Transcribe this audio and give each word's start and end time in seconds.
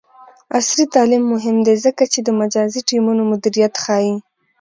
عصري 0.57 0.85
تعلیم 0.95 1.23
مهم 1.33 1.57
دی 1.67 1.75
ځکه 1.85 2.03
چې 2.11 2.19
د 2.23 2.29
مجازی 2.41 2.81
ټیمونو 2.89 3.21
مدیریت 3.31 3.73
ښيي. 3.83 4.13